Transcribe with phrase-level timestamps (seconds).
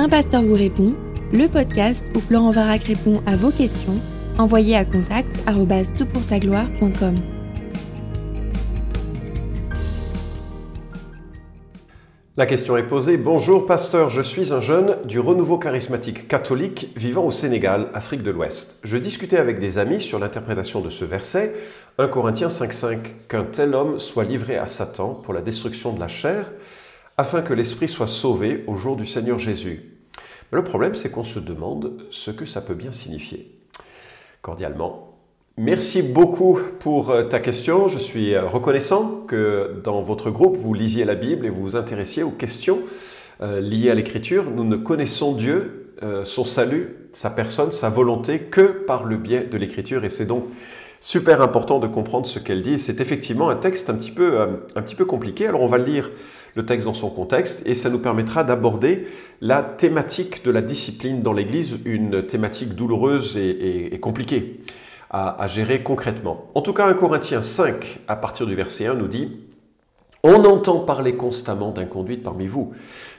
[0.00, 0.94] Un pasteur vous répond,
[1.32, 4.00] le podcast où Florent Varac répond à vos questions,
[4.38, 7.16] envoyez à contact gloire.com
[12.36, 13.16] La question est posée.
[13.16, 18.30] Bonjour pasteur, je suis un jeune du renouveau charismatique catholique vivant au Sénégal, Afrique de
[18.30, 18.78] l'Ouest.
[18.84, 21.56] Je discutais avec des amis sur l'interprétation de ce verset,
[21.98, 26.06] 1 Corinthiens 5.5, qu'un tel homme soit livré à Satan pour la destruction de la
[26.06, 26.52] chair,
[27.18, 29.82] afin que l'esprit soit sauvé au jour du Seigneur Jésus.
[30.50, 33.54] le problème, c'est qu'on se demande ce que ça peut bien signifier.
[34.40, 35.08] Cordialement,
[35.60, 37.88] Merci beaucoup pour euh, ta question.
[37.88, 41.74] Je suis euh, reconnaissant que dans votre groupe, vous lisiez la Bible et vous vous
[41.74, 42.78] intéressiez aux questions
[43.40, 44.44] euh, liées à l'Écriture.
[44.54, 49.56] Nous ne connaissons Dieu, son salut, sa personne, sa volonté que par le biais de
[49.56, 50.04] l'Écriture.
[50.04, 50.44] Et c'est donc
[51.00, 52.78] super important de comprendre ce qu'elle dit.
[52.78, 55.48] C'est effectivement un texte un petit, peu, un petit peu compliqué.
[55.48, 56.12] Alors on va lire
[56.54, 59.06] le texte dans son contexte et ça nous permettra d'aborder
[59.40, 64.60] la thématique de la discipline dans l'Église, une thématique douloureuse et compliquée
[65.10, 66.50] à, gérer concrètement.
[66.54, 69.40] En tout cas, 1 Corinthiens 5, à partir du verset 1, nous dit
[70.22, 72.72] On entend parler constamment d'inconduite parmi vous,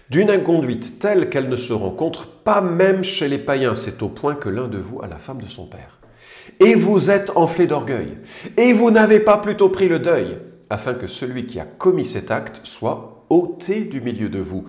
[0.09, 3.75] d'une inconduite telle qu'elle ne se rencontre pas même chez les païens.
[3.75, 5.99] C'est au point que l'un de vous a la femme de son père.
[6.59, 8.17] Et vous êtes enflé d'orgueil,
[8.57, 10.37] et vous n'avez pas plutôt pris le deuil,
[10.69, 14.65] afin que celui qui a commis cet acte soit ôté du milieu de vous.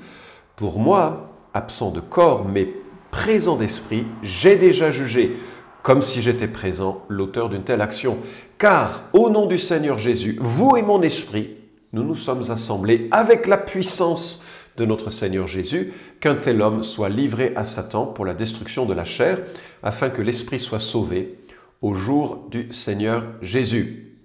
[0.57, 2.69] Pour moi, absent de corps, mais
[3.11, 5.37] présent d'esprit, j'ai déjà jugé
[5.83, 8.19] comme si j'étais présent, l'auteur d'une telle action.
[8.59, 11.57] Car, au nom du Seigneur Jésus, vous et mon esprit,
[11.93, 14.45] nous nous sommes assemblés avec la puissance
[14.77, 18.95] de notre Seigneur Jésus, qu'un tel homme soit livré à Satan pour la destruction de
[18.95, 19.39] la chair,
[19.83, 21.39] afin que l'esprit soit sauvé
[21.83, 24.17] au jour du Seigneur Jésus.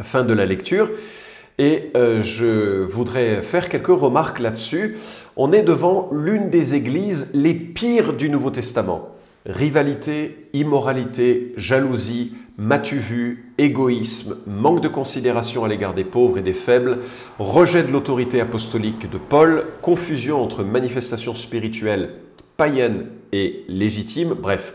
[0.00, 0.90] Fin de la lecture.
[1.58, 4.96] Et euh, je voudrais faire quelques remarques là-dessus.
[5.36, 9.12] On est devant l'une des églises les pires du Nouveau Testament
[9.46, 16.98] rivalité, immoralité, jalousie, matu-vu, égoïsme, manque de considération à l'égard des pauvres et des faibles,
[17.38, 22.10] rejet de l'autorité apostolique de Paul, confusion entre manifestations spirituelles
[22.56, 24.74] païennes et légitimes, bref,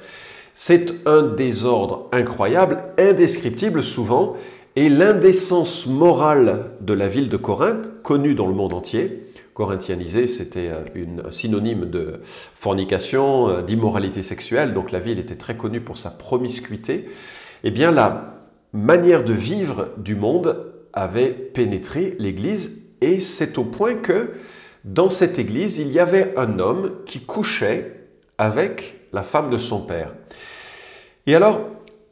[0.54, 4.36] c'est un désordre incroyable, indescriptible souvent,
[4.78, 10.70] et l'indécence morale de la ville de Corinthe, connue dans le monde entier, corinthianisé, c'était
[10.70, 12.22] euh, un synonyme de
[12.54, 17.10] fornication, euh, d'immoralité sexuelle, donc la ville était très connue pour sa promiscuité,
[17.64, 18.36] eh bien la
[18.72, 24.34] manière de vivre du monde avait pénétré l'Église et c'est au point que
[24.86, 27.96] dans cette Église, il y avait un homme qui couchait
[28.38, 30.14] avec la femme de son père.
[31.26, 31.62] Et alors,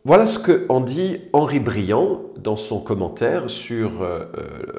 [0.06, 4.26] voilà ce que en dit Henri Briand dans son commentaire sur euh,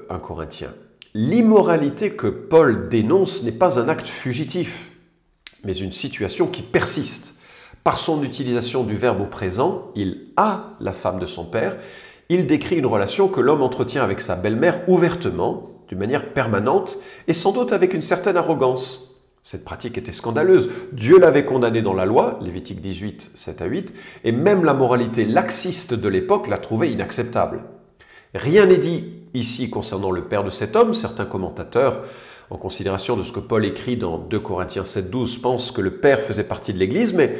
[0.09, 0.73] un Corinthien.
[1.15, 4.93] L'immoralité que Paul dénonce n'est pas un acte fugitif,
[5.65, 7.41] mais une situation qui persiste.
[7.83, 11.77] Par son utilisation du verbe au présent, il a la femme de son père,
[12.29, 17.33] il décrit une relation que l'homme entretient avec sa belle-mère ouvertement, d'une manière permanente, et
[17.33, 19.16] sans doute avec une certaine arrogance.
[19.47, 20.69] Cette pratique était scandaleuse.
[20.91, 25.25] Dieu l'avait condamnée dans la loi, Lévitique 18, 7 à 8, et même la moralité
[25.25, 27.63] laxiste de l'époque la trouvait inacceptable.
[28.35, 30.95] Rien n'est dit ici concernant le père de cet homme.
[30.95, 32.03] Certains commentateurs,
[32.51, 36.21] en considération de ce que Paul écrit dans 2 Corinthiens 7.12, pensent que le père
[36.21, 37.39] faisait partie de l'Église, mais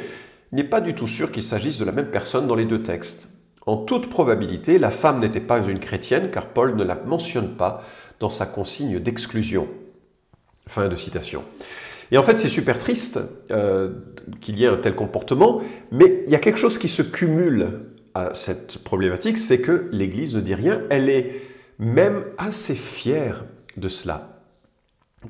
[0.53, 3.27] n'est pas du tout sûr qu'il s'agisse de la même personne dans les deux textes.
[3.65, 7.83] En toute probabilité, la femme n'était pas une chrétienne, car Paul ne la mentionne pas
[8.21, 9.67] dans sa consigne d'exclusion.
[10.67, 11.43] Fin de citation.
[12.11, 13.19] Et en fait, c'est super triste
[13.51, 13.91] euh,
[14.41, 17.81] qu'il y ait un tel comportement, mais il y a quelque chose qui se cumule
[18.33, 21.41] cette problématique, c'est que l'Église ne dit rien, elle est
[21.79, 23.45] même assez fière
[23.75, 24.41] de cela.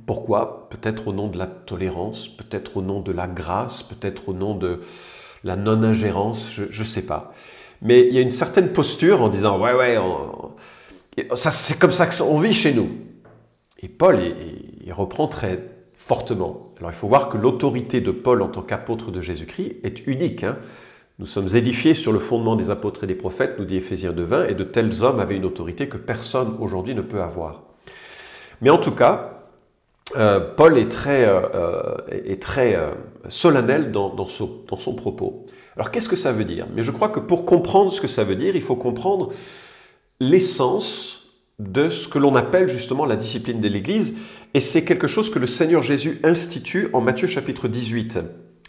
[0.05, 0.69] Pourquoi?
[0.69, 4.55] Peut-être au nom de la tolérance, peut-être au nom de la grâce, peut-être au nom
[4.55, 4.81] de
[5.44, 7.33] la non-ingérence, je ne sais pas.
[7.81, 9.97] Mais il y a une certaine posture en disant Ouais, ouais,
[11.35, 12.89] c'est comme ça qu'on vit chez nous.
[13.79, 14.19] Et Paul,
[14.83, 15.59] il, reprend très
[15.94, 16.66] fortement.
[16.79, 20.44] Alors il faut voir que l'autorité de Paul en tant qu'apôtre de Jésus-Christ est unique.
[20.44, 20.57] Hein.
[21.19, 24.51] Nous sommes édifiés sur le fondement des apôtres et des prophètes, nous dit Éphésiens 2.20,
[24.51, 27.63] et de tels hommes avaient une autorité que personne aujourd'hui ne peut avoir.
[28.62, 29.38] Mais en tout cas,
[30.15, 32.77] euh, Paul est très, euh, euh, est très
[33.27, 35.47] solennel dans, son, dans son propos.
[35.75, 36.68] Alors qu'est-ce que ça veut dire?
[36.75, 39.31] Mais je crois que pour comprendre ce que ça veut dire, il faut comprendre
[40.19, 41.16] l'essence
[41.59, 44.15] de ce que l'on appelle justement la discipline de l'Église,
[44.54, 48.19] et c'est quelque chose que le Seigneur Jésus institue en Matthieu chapitre 18.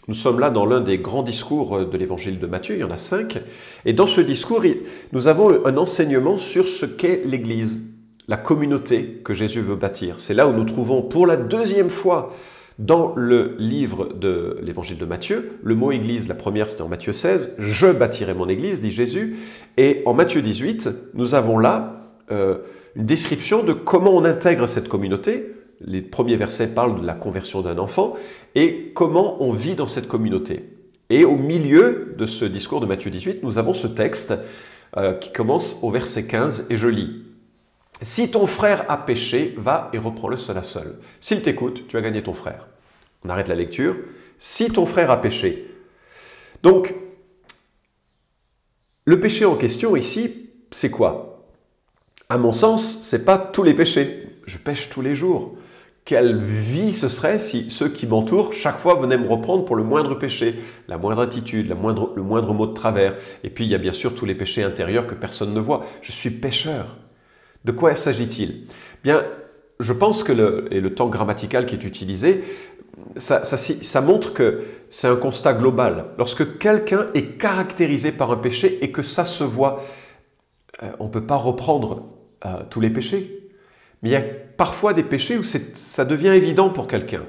[0.07, 2.89] Nous sommes là dans l'un des grands discours de l'évangile de Matthieu, il y en
[2.89, 3.39] a cinq,
[3.85, 4.63] et dans ce discours,
[5.11, 7.81] nous avons un enseignement sur ce qu'est l'Église,
[8.27, 10.19] la communauté que Jésus veut bâtir.
[10.19, 12.35] C'est là où nous trouvons pour la deuxième fois
[12.79, 17.13] Dans le livre de l'évangile de Matthieu, le mot église, la première c'était en Matthieu
[17.13, 19.35] 16, je bâtirai mon église, dit Jésus,
[19.77, 22.59] et en Matthieu 18, nous avons là euh,
[22.95, 25.53] une description de comment on intègre cette communauté.
[25.81, 28.15] Les premiers versets parlent de la conversion d'un enfant
[28.55, 30.77] et comment on vit dans cette communauté.
[31.09, 34.33] Et au milieu de ce discours de Matthieu 18, nous avons ce texte
[34.97, 37.23] euh, qui commence au verset 15 et je lis.
[38.01, 40.99] Si ton frère a péché, va et reprends-le seul à seul.
[41.19, 42.69] S'il t'écoute, tu as gagné ton frère.
[43.25, 43.95] On arrête la lecture.
[44.37, 45.67] Si ton frère a péché.
[46.63, 46.93] Donc,
[49.05, 51.28] le péché en question ici, c'est quoi?
[52.31, 54.27] À mon sens, c'est pas tous les péchés.
[54.45, 55.55] Je pêche tous les jours.
[56.05, 59.83] Quelle vie ce serait si ceux qui m'entourent chaque fois venaient me reprendre pour le
[59.83, 60.53] moindre péché,
[60.87, 63.15] la moindre attitude, le moindre mot de travers.
[63.43, 65.87] Et puis il y a bien sûr tous les péchés intérieurs que personne ne voit.
[66.03, 66.99] Je suis pécheur.
[67.65, 68.67] De quoi s'agit-il?
[69.03, 69.23] Bien,
[69.79, 72.43] je pense que le, et le temps grammatical qui est utilisé,
[73.17, 76.05] ça, ça montre que c'est un constat global.
[76.19, 79.83] Lorsque quelqu'un est caractérisé par un péché et que ça se voit,
[80.83, 82.18] euh, on ne peut pas reprendre
[82.69, 83.49] tous les péchés.
[84.01, 84.23] Mais il y a
[84.57, 87.23] parfois des péchés où ça devient évident pour quelqu'un.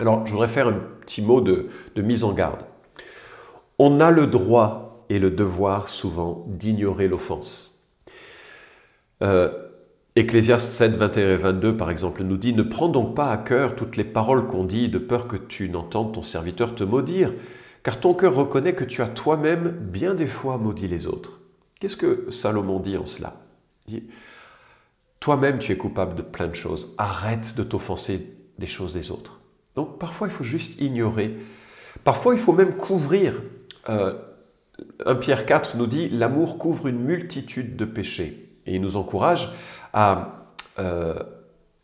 [0.00, 2.62] Alors, je voudrais faire un petit mot de, mise en garde.
[3.78, 7.86] On a le droit et le devoir souvent d'ignorer l'offense.
[9.22, 9.52] Euh,
[10.16, 13.74] Ecclésiaste 7, 21 et 22, par exemple, nous dit Ne prends donc pas à cœur
[13.74, 17.32] toutes les paroles qu'on dit, de peur que tu n'entendes ton serviteur te maudire,
[17.82, 21.40] car ton cœur reconnaît que tu as toi-même bien des fois maudit les autres.
[21.80, 23.43] Qu'est-ce que Salomon dit en cela?
[25.20, 26.94] Toi-même, tu es coupable de plein de choses.
[26.98, 29.40] Arrête de t'offenser des choses des autres.
[29.74, 31.36] Donc parfois, il faut juste ignorer.
[32.04, 33.42] Parfois, il faut même couvrir.
[33.88, 34.14] Euh,
[35.06, 38.50] 1 Pierre 4 nous dit L'amour couvre une multitude de péchés.
[38.66, 39.50] Et il nous encourage
[39.92, 41.18] à euh,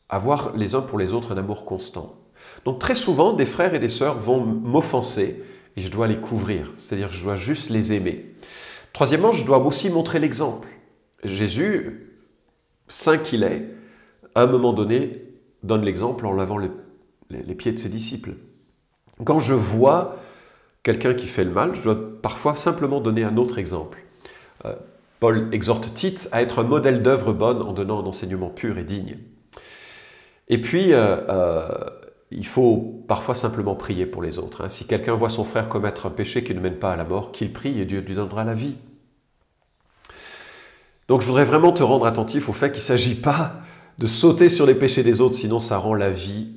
[0.09, 2.17] avoir les uns pour les autres un amour constant.
[2.65, 5.45] Donc très souvent, des frères et des sœurs vont m'offenser
[5.77, 8.35] et je dois les couvrir, c'est-à-dire je dois juste les aimer.
[8.93, 10.67] Troisièmement, je dois aussi montrer l'exemple.
[11.25, 12.09] Jésus,
[12.89, 13.67] saint qu'il est,
[14.35, 15.23] à un moment donné,
[15.63, 18.33] donne l'exemple en lavant les, pieds de ses disciples.
[19.25, 20.17] Quand je vois
[20.83, 23.99] quelqu'un qui fait le mal, je dois parfois simplement donner un autre exemple.
[24.65, 24.75] Euh,
[25.21, 28.85] Paul exhorte Tite à être un modèle d'œuvre bonne en donnant un enseignement pur et
[28.85, 29.19] digne.
[30.49, 31.69] Et puis, euh, euh,
[32.31, 34.65] il faut parfois simplement prier pour les autres.
[34.65, 34.69] Hein.
[34.69, 37.33] Si quelqu'un voit son frère commettre un péché qui ne mène pas à la mort,
[37.33, 38.77] qu'il prie et Dieu lui donnera la vie.
[41.11, 43.55] Donc je voudrais vraiment te rendre attentif au fait qu'il ne s'agit pas
[43.99, 46.51] de sauter sur les péchés des autres, sinon ça rend la vie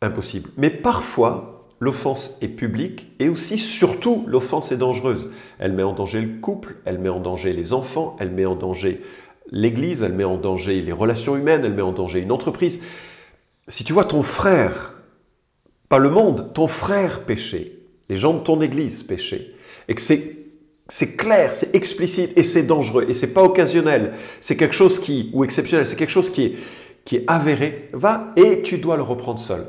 [0.00, 0.48] impossible.
[0.56, 5.30] Mais parfois, l'offense est publique et aussi, surtout, l'offense est dangereuse.
[5.58, 8.54] Elle met en danger le couple, elle met en danger les enfants, elle met en
[8.54, 9.02] danger
[9.50, 12.80] l'Église, elle met en danger les relations humaines, elle met en danger une entreprise.
[13.68, 14.94] Si tu vois ton frère,
[15.90, 17.78] pas le monde, ton frère pécher,
[18.08, 19.54] les gens de ton Église pécher,
[19.86, 20.41] et que c'est
[20.88, 24.12] c'est clair, c'est explicite et c'est dangereux et c'est pas occasionnel.
[24.40, 26.56] C'est quelque chose qui ou exceptionnel, c'est quelque chose qui est
[27.04, 27.90] qui est avéré.
[27.92, 29.66] Va et tu dois le reprendre seul.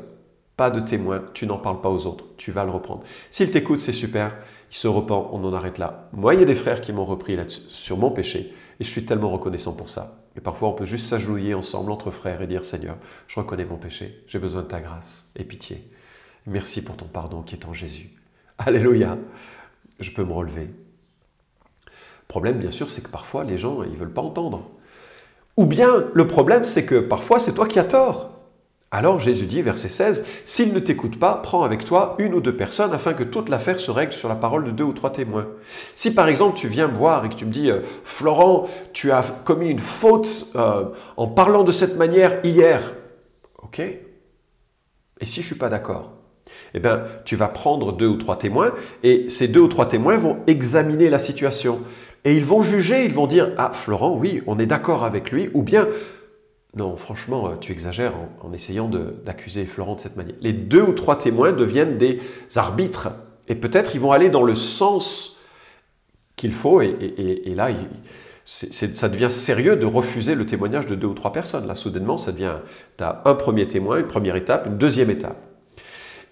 [0.56, 3.02] Pas de témoin, tu n'en parles pas aux autres, tu vas le reprendre.
[3.30, 4.36] S'il t'écoute, c'est super,
[4.70, 6.08] il se repent, on en arrête là.
[6.12, 8.88] Moi, il y a des frères qui m'ont repris là sur mon péché, et je
[8.88, 10.20] suis tellement reconnaissant pour ça.
[10.36, 12.96] Et parfois, on peut juste s'agenouiller ensemble entre frères et dire Seigneur,
[13.26, 15.88] je reconnais mon péché, j'ai besoin de ta grâce et pitié.
[16.46, 18.10] Merci pour ton pardon qui est en Jésus.
[18.58, 19.18] Alléluia,
[19.98, 20.68] je peux me relever.
[22.28, 24.70] Problème, bien sûr, c'est que parfois, les gens, ils veulent pas entendre.
[25.56, 28.34] Ou bien, le problème, c'est que parfois, c'est toi qui as tort.
[28.94, 32.54] Alors Jésus dit, verset 16, S'il ne t'écoute pas, prends avec toi une ou deux
[32.56, 35.48] personnes afin que toute l'affaire se règle sur la parole de deux ou trois témoins.
[35.96, 39.10] Si par exemple tu viens me voir et que tu me dis, euh, Florent, tu
[39.10, 40.84] as commis une faute euh,
[41.16, 42.94] en parlant de cette manière hier,
[43.64, 46.12] ok Et si je suis pas d'accord
[46.72, 50.16] eh bien, tu vas prendre deux ou trois témoins et ces deux ou trois témoins
[50.16, 51.80] vont examiner la situation.
[52.24, 55.50] Et ils vont juger, ils vont dire Ah, Florent, oui, on est d'accord avec lui,
[55.52, 55.86] ou bien
[56.76, 60.34] non, franchement, euh, tu exagères en, essayant d'accuser Florent de cette manière.
[60.40, 62.20] Les deux ou trois témoins deviennent des
[62.56, 63.08] arbitres.
[63.48, 65.36] Et peut-être ils vont aller dans le sens
[66.36, 66.80] qu'il faut.
[66.80, 67.68] Et, là,
[68.44, 71.66] ça devient sérieux de refuser le témoignage de deux ou trois personnes.
[71.66, 72.56] Là, soudainement, ça devient,
[72.98, 75.36] tu as un premier témoin, une première étape, une deuxième étape.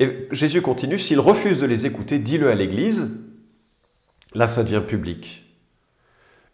[0.01, 3.29] Et Jésus continue, s'il refuse de les écouter, dis-le à l'Église.
[4.35, 5.45] Là, ça devient public.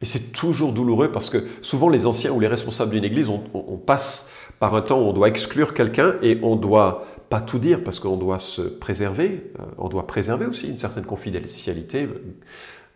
[0.01, 3.77] Et c'est toujours douloureux parce que souvent les anciens ou les responsables d'une église, on,
[3.77, 7.83] passe par un temps où on doit exclure quelqu'un et on doit pas tout dire
[7.83, 12.09] parce qu'on doit se préserver, euh, on doit préserver aussi une certaine confidentialité,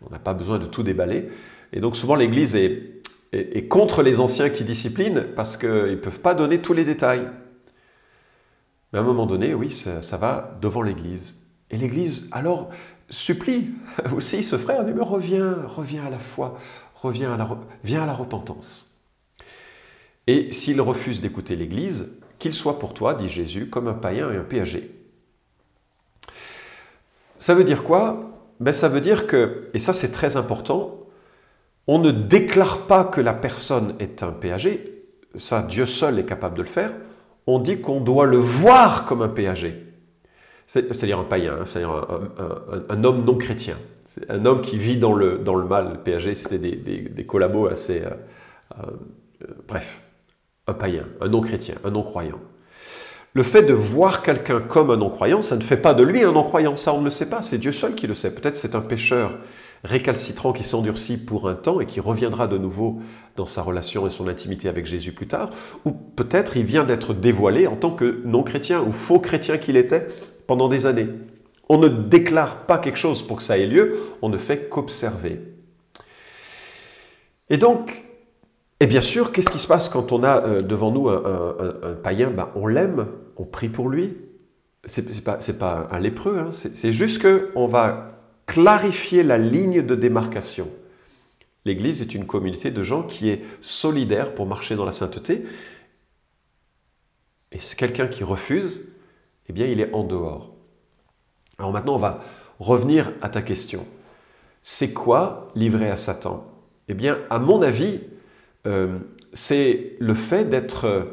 [0.05, 1.29] on n'a pas besoin de tout déballer.
[1.73, 3.01] Et donc souvent l'église est,
[3.67, 7.27] contre les anciens qui disciplinent parce qu'ils ne peuvent pas donner tous les détails.
[8.91, 11.41] Mais à un moment donné, oui, ça, va devant l'Église.
[11.71, 12.69] Et l'Église, alors,
[13.09, 13.71] supplie
[14.15, 16.59] aussi ce frère, mais reviens, reviens à la foi,
[17.03, 17.43] reviens à la,
[18.01, 18.99] à la repentance.
[20.27, 24.37] Et s'il refuse d'écouter l'Église, qu'il soit pour toi, dit Jésus, comme un païen et
[24.37, 24.91] un péager.
[27.37, 28.31] Ça veut dire quoi?
[28.59, 30.99] Ben, Ça veut dire que, et ça c'est très important,
[31.87, 35.05] on ne déclare pas que la personne est un péager,
[35.35, 36.91] ça Dieu seul est capable de le faire,
[37.47, 39.87] on dit qu'on doit le voir comme un péager.
[40.67, 42.07] C'est-à-dire un païen, hein, c'est-à-dire
[42.89, 43.77] un, homme non chrétien.
[44.29, 45.91] Un homme qui vit dans le, dans le mal.
[45.93, 48.03] Le péager, c'était des, des, collabos assez...
[48.03, 48.11] Euh,
[48.79, 48.91] euh,
[49.67, 50.01] bref,
[50.67, 52.39] un païen, un non-chrétien, un non-croyant.
[53.33, 56.31] Le fait de voir quelqu'un comme un non-croyant, ça ne fait pas de lui un
[56.31, 58.33] non-croyant, ça on ne le sait pas, c'est Dieu seul qui le sait.
[58.33, 59.39] Peut-être c'est un pécheur
[59.83, 63.01] récalcitrant qui s'endurcit pour un temps et qui reviendra de nouveau
[63.35, 65.49] dans sa relation et son intimité avec Jésus plus tard,
[65.83, 70.07] ou peut-être il vient d'être dévoilé en tant que non-chrétien ou faux chrétien qu'il était
[70.45, 71.07] pendant des années.
[71.69, 75.39] On ne déclare pas quelque chose pour que ça ait lieu, on ne fait qu'observer.
[77.49, 78.03] Et donc,
[78.79, 82.31] et bien sûr, qu'est-ce qui se passe quand on a euh, devant nous un, païen?
[82.31, 84.17] Ben, On l'aime, on prie pour lui.
[84.85, 86.51] Ce n'est pas, pas, un lépreux, hein.
[86.51, 90.67] c'est juste qu'on va clarifier la ligne de démarcation.
[91.65, 95.45] L'Église est une communauté de gens qui est solidaire pour marcher dans la sainteté.
[97.53, 98.93] Et c'est quelqu'un qui refuse,
[99.47, 100.53] eh bien il est en dehors.
[101.59, 102.23] Alors maintenant, on va
[102.59, 103.85] revenir à ta question.
[104.61, 106.45] C'est quoi livrer à Satan?
[106.87, 107.99] Eh bien, à mon avis,
[108.65, 108.97] euh,
[109.33, 111.07] c'est le fait d'être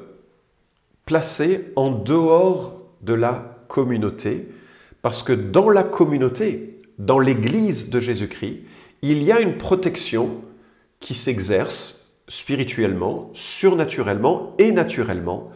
[1.04, 4.48] placé en dehors de la communauté,
[5.02, 8.60] parce que dans la communauté, dans l'Église de Jésus-Christ,
[9.02, 10.42] il y a une protection
[11.00, 15.50] qui s'exerce spirituellement, surnaturellement et naturellement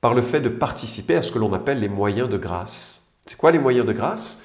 [0.00, 2.97] par le fait de participer à ce que l'on appelle les moyens de grâce.
[3.28, 4.42] C'est quoi les moyens de grâce?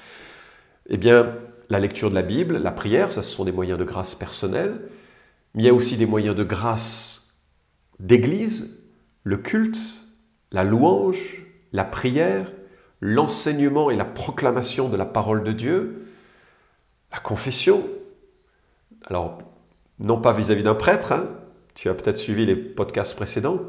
[0.90, 1.34] Eh bien,
[1.70, 4.78] la lecture de la Bible, la prière, ça ce sont des moyens de grâce personnels,
[5.54, 7.40] mais il y a aussi des moyens de grâce
[7.98, 8.84] d'église,
[9.22, 9.78] le culte,
[10.52, 12.52] la louange, la prière,
[13.00, 16.08] l'enseignement et la proclamation de la parole de Dieu,
[17.10, 17.88] la confession.
[19.06, 19.38] Alors,
[19.98, 21.30] non pas vis-à-vis d'un prêtre, hein,
[21.74, 23.60] tu as peut-être suivi les podcasts précédents,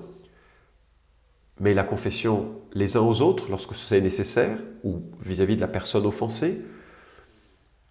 [1.60, 5.68] mais la confession les uns aux autres lorsque c'est nécessaire, ou vis-à-vis -vis de la
[5.68, 6.66] personne offensée,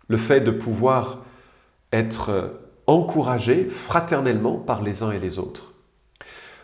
[0.09, 1.25] le fait de pouvoir
[1.93, 5.75] être encouragés fraternellement par les uns et les autres.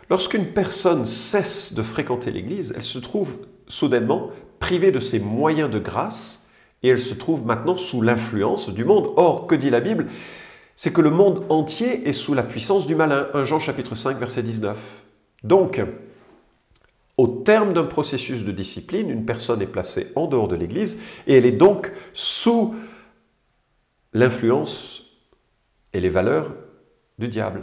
[0.09, 4.29] Lorsqu'une personne cesse de fréquenter l'Église, elle se trouve soudainement
[4.59, 6.49] privée de ses moyens de grâce
[6.83, 9.11] et elle se trouve maintenant sous l'influence du monde.
[9.15, 10.07] Or, que dit la Bible?
[10.75, 13.27] C'est que le monde entier est sous la puissance du malin.
[13.33, 14.77] 1 Jean chapitre 5 verset 19.
[15.43, 15.81] Donc,
[17.21, 21.37] au terme d'un processus de discipline, une personne est placée en dehors de l'Église et
[21.37, 22.73] elle est donc sous
[24.11, 25.03] l'influence
[25.93, 26.55] et les valeurs
[27.19, 27.61] du diable.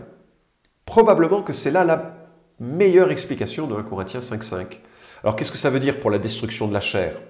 [0.84, 2.28] Probablement que c'est là la
[2.60, 4.78] meilleure explication de 1 Corinthiens 5.5.
[5.24, 7.20] Alors qu'est-ce que ça veut dire pour la destruction de la chair?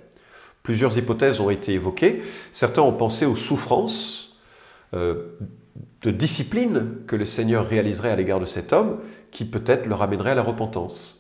[0.63, 2.23] Plusieurs hypothèses ont été évoquées.
[2.53, 4.39] Certains ont pensé aux souffrances
[4.93, 5.39] euh,
[6.03, 8.99] de discipline que le Seigneur réaliserait à l'égard de cet homme,
[9.31, 11.19] qui peut-être le ramènerait à la repentance.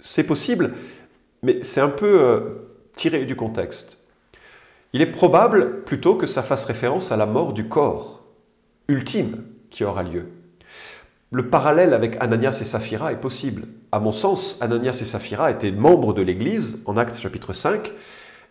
[0.00, 0.74] C'est possible,
[1.42, 2.40] mais c'est un peu euh,
[2.96, 3.98] tiré du contexte.
[4.92, 8.24] Il est probable plutôt que ça fasse référence à la mort du corps
[8.88, 10.26] ultime qui aura lieu.
[11.30, 13.68] Le parallèle avec Ananias et Saphira est possible.
[13.92, 17.92] À mon sens, Ananias et Saphira étaient membres de l'Église en Actes chapitre 5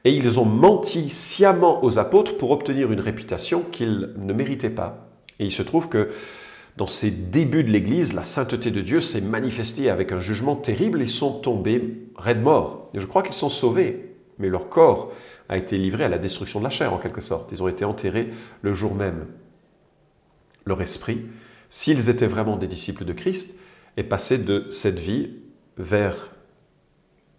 [0.05, 5.09] et ils ont menti sciemment aux apôtres pour obtenir une réputation qu'ils ne méritaient pas.
[5.39, 6.09] Et il se trouve que
[6.77, 11.01] dans ces débuts de l'Église, la sainteté de Dieu s'est manifestée avec un jugement terrible.
[11.01, 12.89] Ils sont tombés raides morts.
[12.93, 15.11] Et je crois qu'ils sont sauvés, mais leur corps
[15.49, 17.51] a été livré à la destruction de la chair en quelque sorte.
[17.51, 18.29] Ils ont été enterrés
[18.61, 19.25] le jour même
[20.65, 21.25] leur esprit,
[21.69, 23.59] s'ils étaient vraiment des disciples de Christ,
[23.97, 25.31] est passé de cette vie
[25.77, 26.35] vers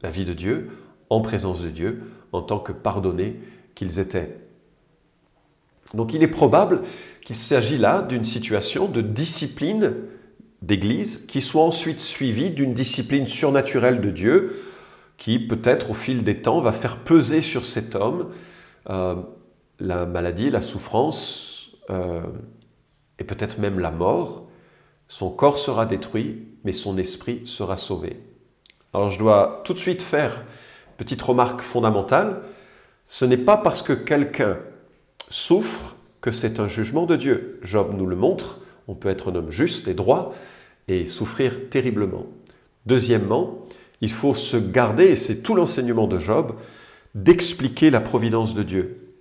[0.02, 0.70] la vie de Dieu,
[1.08, 3.40] en présence de Dieu, en tant que pardonnés
[3.74, 4.36] qu'ils étaient.
[5.94, 6.82] Donc il est probable
[7.24, 9.94] qu'il s'agit là d'une situation de discipline
[10.62, 14.62] d'Église qui soit ensuite suivie d'une discipline surnaturelle de Dieu
[15.16, 18.30] qui peut-être au fil des temps va faire peser sur cet homme
[18.88, 19.16] euh,
[19.78, 22.22] la maladie, la souffrance, euh,
[23.18, 24.46] et peut-être même la mort,
[25.08, 28.20] son corps sera détruit, mais son esprit sera sauvé.
[28.94, 32.42] Alors je dois tout de suite faire une petite remarque fondamentale.
[33.06, 34.58] Ce n'est pas parce que quelqu'un
[35.30, 37.58] souffre que c'est un jugement de Dieu.
[37.62, 40.34] Job nous le montre, on peut être un homme juste et droit
[40.88, 42.26] et souffrir terriblement.
[42.86, 43.66] Deuxièmement,
[44.00, 46.56] il faut se garder, et c'est tout l'enseignement de Job,
[47.14, 49.14] d'expliquer la providence de Dieu,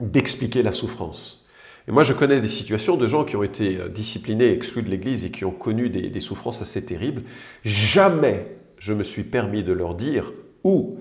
[0.00, 1.48] d'expliquer la souffrance.
[1.88, 4.90] Et moi, je connais des situations de gens qui ont été euh, disciplinés, exclus de
[4.90, 7.22] l'Église et qui ont connu des, souffrances assez terribles.
[7.64, 8.46] Jamais
[8.78, 11.00] je me suis permis de leur dire ou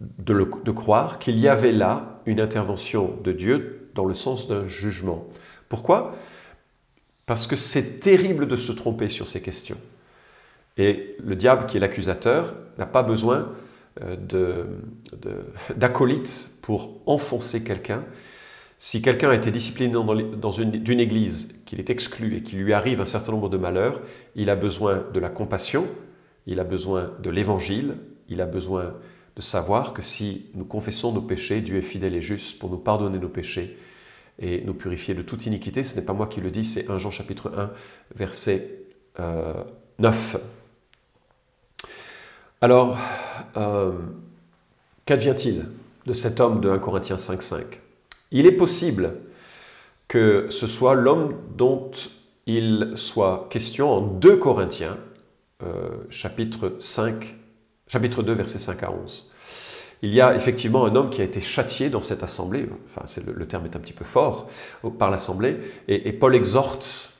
[0.00, 5.26] de, croire qu'il y avait là une intervention de Dieu dans le sens d'un jugement.
[5.68, 6.16] Pourquoi?
[7.26, 9.76] Parce que c'est terrible de se tromper sur ces questions.
[10.76, 13.52] Et le diable, qui est l'accusateur, n'a pas besoin
[14.02, 14.64] euh,
[15.76, 18.04] d'acolytes pour enfoncer quelqu'un.
[18.78, 23.02] Si quelqu'un a été discipliné dans une, église, qu'il est exclu et qu'il lui arrive
[23.02, 24.00] un certain nombre de malheurs,
[24.36, 25.86] il a besoin de la compassion,
[26.46, 27.96] il a besoin de l'évangile,
[28.30, 28.94] il a besoin
[29.40, 33.18] savoir que si nous confessons nos péchés, Dieu est fidèle et juste pour nous pardonner
[33.18, 33.78] nos péchés
[34.38, 35.84] et nous purifier de toute iniquité.
[35.84, 37.70] Ce n'est pas moi qui le dis, c'est 1 Jean chapitre 1,
[38.16, 38.80] verset
[39.98, 40.36] 9.
[40.36, 40.38] Euh,
[42.60, 42.98] Alors,
[43.56, 43.92] euh,
[45.04, 45.66] qu'advient-il
[46.06, 47.64] de cet homme de 1 Corinthiens 5.5
[48.32, 49.14] Il est possible
[50.08, 51.90] que ce soit l'homme dont
[52.46, 54.96] il soit question en 2 Corinthiens,
[55.62, 57.36] euh, chapitre 5,
[57.86, 59.29] chapitre 2, verset 5 à 11.
[60.02, 63.46] Il y a effectivement un homme qui a été châtié dans cette assemblée, enfin le,
[63.46, 64.48] terme est un petit peu fort,
[64.98, 67.12] par l'assemblée, et, Paul exhorte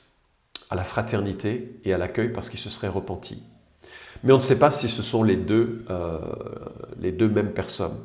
[0.70, 3.42] à la fraternité et à l'accueil parce qu'il se serait repenti.
[4.24, 6.18] Mais on ne sait pas si ce sont les deux, euh,
[7.00, 7.98] les deux mêmes personnes.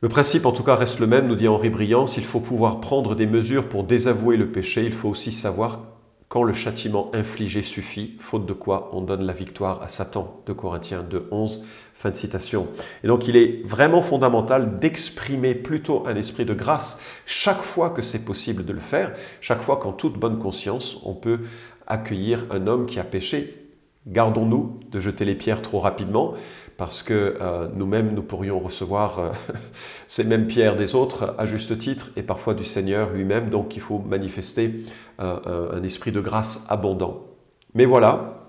[0.00, 2.80] Le principe, en tout cas, reste le même, nous dit Henri Briand, s'il faut pouvoir
[2.80, 5.80] prendre des mesures pour désavouer le péché, il faut aussi savoir
[6.28, 10.52] quand le châtiment infligé suffit, faute de quoi on donne la victoire à Satan, de
[10.52, 12.68] Corinthiens 2, 11, fin de citation.
[13.02, 18.02] Et donc il est vraiment fondamental d'exprimer plutôt un esprit de grâce chaque fois que
[18.02, 21.40] c'est possible de le faire, chaque fois qu'en toute bonne conscience on peut
[21.86, 23.67] accueillir un homme qui a péché.
[24.06, 26.34] Gardons-nous de jeter les pierres trop rapidement,
[26.78, 29.30] parce que euh, nous-mêmes, nous pourrions recevoir euh,
[30.06, 33.50] ces mêmes pierres des autres à juste titre et parfois du Seigneur lui-même.
[33.50, 34.84] Donc il faut manifester
[35.20, 37.26] euh, un esprit de grâce abondant.
[37.74, 38.46] Mais voilà,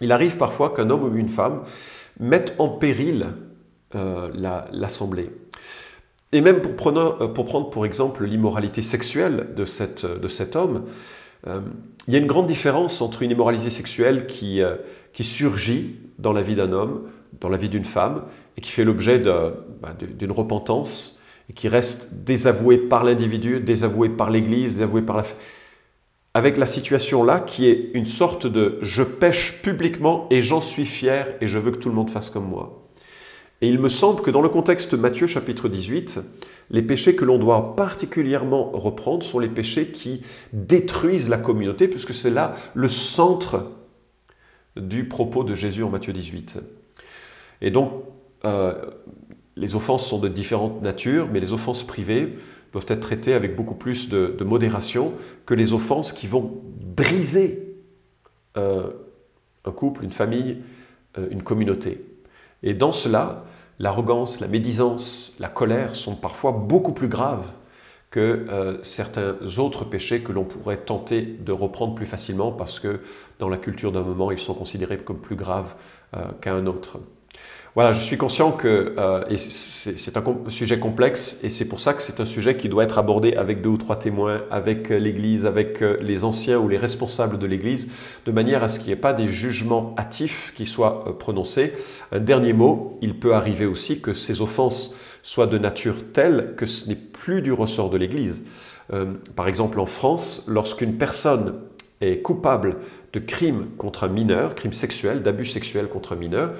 [0.00, 1.62] il arrive parfois qu'un homme ou une femme
[2.18, 3.28] mette en péril
[3.92, 5.30] l'assemblée.
[6.32, 10.84] et même pour prendre, pour exemple l'immoralité sexuelle de cet homme,
[11.46, 14.60] il y a une grande différence entre une immoralité sexuelle qui,
[15.12, 18.24] qui surgit dans la vie d'un homme dans la vie d'une femme
[18.56, 24.30] et qui fait l'objet bah, d'une repentance et qui reste désavoué par l'individu, désavoué par
[24.30, 25.24] l'Église, désavoué par la...
[26.32, 30.86] Avec la situation là qui est une sorte de je pêche publiquement et j'en suis
[30.86, 32.88] fier et je veux que tout le monde fasse comme moi.
[33.62, 36.20] Et il me semble que dans le contexte Matthieu chapitre 18,
[36.70, 42.14] les péchés que l'on doit particulièrement reprendre sont les péchés qui détruisent la communauté, puisque
[42.14, 43.72] c'est là le centre
[44.76, 46.60] du propos de Jésus en Matthieu 18.
[47.60, 48.04] Et donc,
[48.44, 48.74] euh,
[49.56, 52.36] les offenses sont de différentes natures, mais les offenses privées
[52.72, 55.12] doivent être traitées avec beaucoup plus de, modération
[55.46, 56.62] que les offenses qui vont
[56.96, 57.76] briser
[58.56, 58.90] euh,
[59.64, 60.58] un couple, une famille,
[61.18, 62.04] euh, une communauté.
[62.62, 63.44] Et dans cela,
[63.80, 67.50] l'arrogance, la médisance, la colère sont parfois beaucoup plus graves
[68.10, 73.00] que certains autres péchés que l'on pourrait tenter de reprendre plus facilement parce que
[73.38, 75.74] dans la culture d'un moment, ils sont considérés comme plus graves
[76.40, 76.98] qu'un autre.
[77.76, 82.02] Voilà, je suis conscient que euh, c'est un sujet complexe et c'est pour ça que
[82.02, 85.46] c'est un sujet qui doit être abordé avec deux ou trois témoins, avec euh, l'Église,
[85.46, 87.88] avec euh, les anciens ou les responsables de l'Église,
[88.26, 91.72] de manière à ce qu'il n'y ait pas des jugements hâtifs qui soient prononcés.
[92.10, 96.66] Un dernier mot, il peut arriver aussi que ces offenses soient de nature telle que
[96.66, 98.42] ce n'est plus du ressort de l'Église.
[99.36, 101.60] par exemple, en France, lorsqu'une personne
[102.00, 102.78] est coupable
[103.12, 106.54] de crimes contre un mineur, crimes sexuels, d'abus sexuels contre un mineur, euh,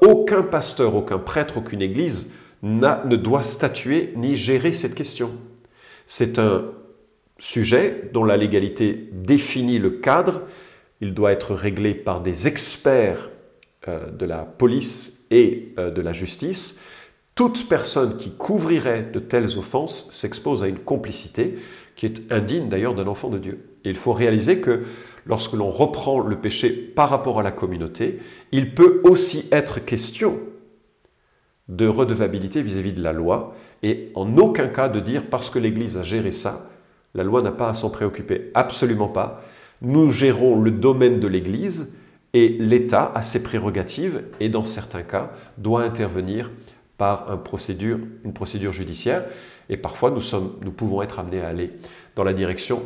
[0.00, 5.30] aucun pasteur, aucun prêtre, aucune église ne doit statuer ni gérer cette question.
[6.06, 6.64] C'est un
[7.38, 10.42] sujet dont la légalité définit le cadre.
[11.00, 13.30] Il doit être réglé par des experts
[13.88, 16.78] euh, de la police et euh, de la justice.
[17.34, 21.58] Toute personne qui couvrirait de telles offenses s'expose à une complicité
[21.96, 23.64] qui est indigne d'ailleurs d'un enfant de Dieu.
[23.84, 24.82] Il faut réaliser que
[25.26, 28.20] lorsque l'on reprend le péché par rapport à la communauté,
[28.52, 30.38] il peut aussi être question
[31.68, 35.96] de redevabilité vis-à-vis de la loi, et en aucun cas de dire parce que l'Église
[35.96, 36.68] a géré ça,
[37.14, 38.50] la loi n'a pas à s'en préoccuper.
[38.54, 39.42] Absolument pas.
[39.82, 41.94] Nous gérons le domaine de l'Église
[42.34, 46.50] et l'État a ses prérogatives et dans certains cas doit intervenir
[46.98, 49.24] par une procédure, une procédure judiciaire
[49.68, 51.72] et parfois nous pouvons être amenés à aller
[52.16, 52.82] dans la direction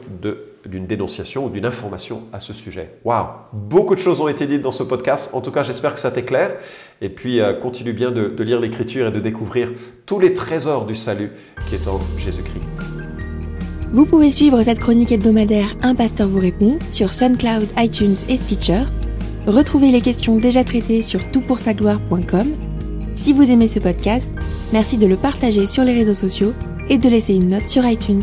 [0.67, 2.95] d'une dénonciation ou d'une information à ce sujet.
[3.05, 5.31] Waouh Beaucoup de choses ont été dites dans ce podcast.
[5.33, 6.57] En tout cas, j'espère que ça t'est clair.
[7.01, 9.73] Et puis, euh, continue bien de, de lire l'Écriture et de découvrir
[10.07, 11.31] tous les trésors du salut
[11.69, 12.65] qui est en Jésus-Christ.
[13.93, 18.83] Vous pouvez suivre cette chronique hebdomadaire Un pasteur vous répond sur SoundCloud, iTunes et Stitcher.
[19.47, 22.49] Retrouvez les questions déjà traitées sur toutpoursagloire.com.
[23.15, 24.33] Si vous aimez ce podcast,
[24.73, 26.53] merci de le partager sur les réseaux sociaux
[26.89, 28.23] et de laisser une note sur iTunes.